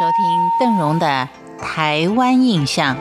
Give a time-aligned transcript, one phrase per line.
[0.00, 1.28] 收听邓荣的
[1.62, 2.96] 《台湾印象》。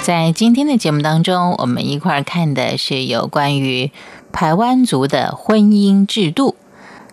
[0.00, 3.90] 在今天的节目当中，我们一块儿看的是有关于
[4.30, 6.54] 台湾族的婚姻制度。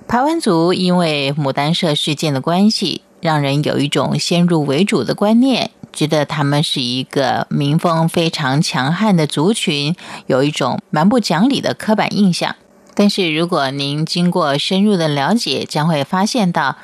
[0.08, 5.72] 台湾族因为牡丹社事件的关系，让人有一种先入为主的观念。
[5.94, 9.96] 觉得他们是一个民风非常强悍的族群，
[10.28, 12.56] 有一种蛮不讲理的刻板印象。
[12.94, 16.78] 但是如果您经过深入的了解，将会发现到，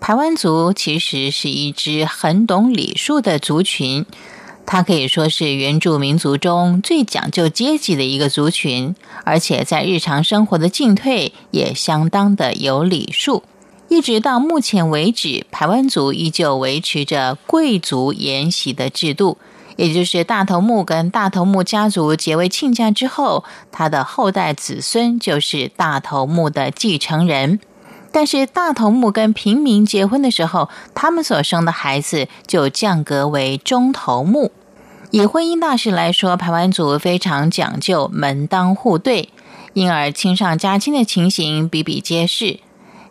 [0.00, 4.04] 台湾族其实是一支很懂礼数的族群。
[4.68, 13.44] 它可以说是原住民族中最讲究阶级的一个族群，而且在日常生活的进退也相当的有礼数。
[13.88, 19.38] 一直到目前为止，台湾族依旧维持着贵族沿袭的制度，
[19.76, 27.60] 也就是大头目跟大头目家族结为亲家之后，他的后代子孙就是大头目的继承人。
[28.10, 34.50] 但是大头目跟平民结婚的时候，他们所生的孩子就降格为中头目。
[35.10, 39.28] 以婚姻大事来说，台湾族非常讲究门当户对，
[39.74, 42.58] 因而亲上加亲的情形比比皆是。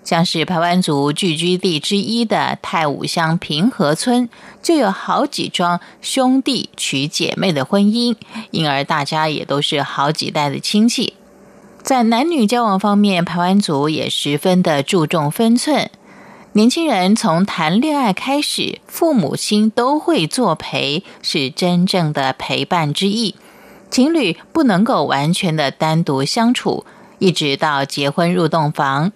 [0.05, 4.29] 像是排湾族聚居地之一的太武乡平和村，
[4.61, 8.15] 就有好几桩兄弟娶姐妹的婚姻，
[8.51, 11.15] 因而大家也都是好几代的亲戚。
[11.81, 15.89] 在男女交往方面，排湾族也十分的注重分寸。
[16.53, 23.35] 年轻人从谈恋爱开始，父母亲都会作陪，是真正的陪伴之意。
[23.89, 26.85] 情侣不能够完全的单独相处，
[27.19, 29.11] 一直到结婚入洞房。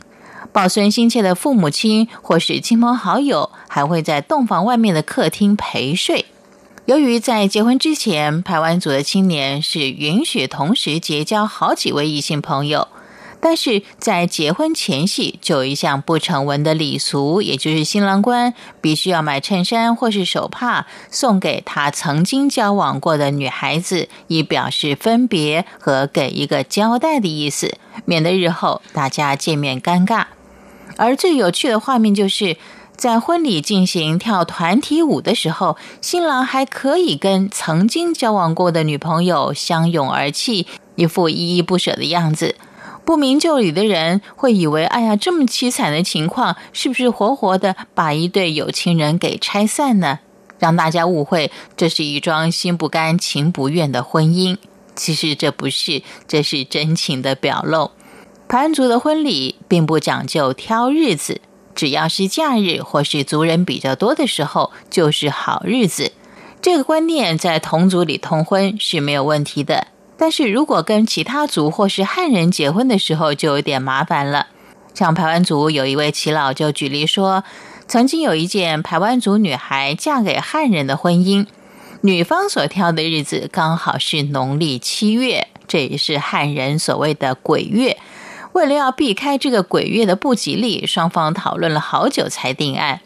[0.52, 6.26] 抱孙心切的父母亲或是亲朋好友，还会在洞房外面的客厅陪睡。
[6.86, 12.88] 由于在结婚之前，排湾族的青年是允许同时结交好几位异性朋友，
[13.40, 30.26] 但是在结婚前夕就有一项不成文的礼俗，也就是新郎官必须要买衬衫或是手帕送给他曾经交往过的女孩子，以表示分别和给一个交代的意思，免得日后大家见面尴尬。
[30.98, 32.58] 而最有趣的画面，就是
[32.96, 42.56] 在婚礼进行跳团体舞的时候，新郎还可以跟曾经交往过的女朋友相拥而泣，一副依依不舍的样子。
[43.06, 50.20] 不明就里的人会以为，哎呀，这么凄惨的情况，是不是活活的把一对有情人给拆散呢？
[50.60, 54.58] 让大家误会这是一桩心不甘情不愿的婚姻。
[54.96, 57.92] 其实这不是，这是真情的表露。
[58.50, 61.40] 盘族的婚礼并不讲究挑日子，
[61.76, 66.12] 只要是假日或是族人比较多的时候，就是好日子。
[66.60, 69.86] 这个观念在同族里通婚是没有问题的，
[70.18, 74.48] 但是如果跟其他族或是汉人结婚的时候，就有点麻烦了。
[74.96, 77.44] 像排湾族有一位耆老就举例说，
[77.88, 81.46] 曾经有一件排湾族女孩嫁给汉人的婚姻，
[82.02, 87.96] 女方所挑的日子刚好是农历七月，这也是汉人所谓的鬼月。
[88.54, 93.02] 为了要避开这个鬼月的不吉利，双方讨论了好久才定案。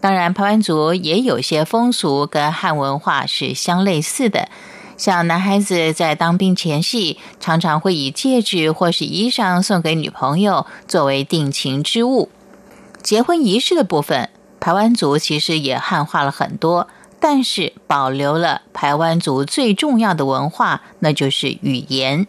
[0.00, 4.48] 当然，排湾族也有些风俗跟汉文化是相类似的，
[4.96, 12.30] 像男孩子在当兵前夕，常常会以戒指或是衣裳送给女朋友作为定情之物。
[13.02, 22.26] 结婚仪式的部分，排湾族其实也汉化了很多，但是保留了排湾族最重要的文化，那就是语言。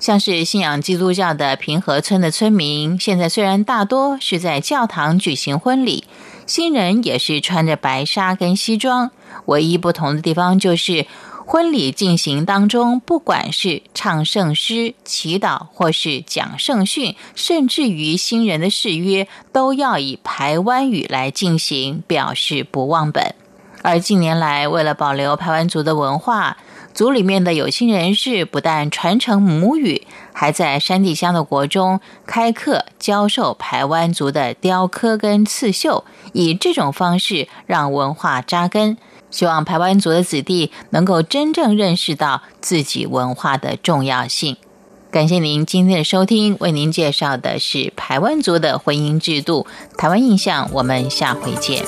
[0.00, 6.04] 像是信仰基督教的平和村的村民，现在虽然大多是在教堂举行婚礼，
[6.46, 9.10] 新人也是穿着白纱跟西装，
[9.46, 11.04] 唯一不同的地方就是
[11.44, 23.34] 婚礼进行当中，不管是唱圣诗、祈祷，或是讲圣训，甚至于新人的誓约，都要以台湾语来进行，表示不忘本。
[23.82, 26.56] 而近年来，为了保留台湾族的文化。
[26.98, 36.02] 族里面的有心人士不但传承母语，还在山地乡的国中开课教授排湾族的雕刻跟刺绣，
[36.32, 38.96] 以这种方式让文化扎根，
[39.30, 44.56] 希望排湾族的子弟能够真正认识到自己文化的重要性。
[45.12, 50.68] 感谢您今天的收听，为您介绍的是排湾族的婚姻制度、台湾印象。
[50.72, 51.84] 我们下回见。